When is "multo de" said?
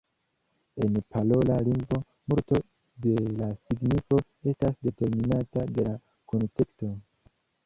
2.27-3.13